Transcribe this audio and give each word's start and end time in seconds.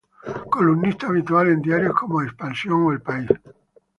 Columnista 0.49 1.05
habitual 1.09 1.49
en 1.49 1.61
diarios 1.61 1.93
como 1.93 2.23
"Expansión" 2.23 2.87
o 2.87 2.91
"El 2.91 3.03
País. 3.03 3.29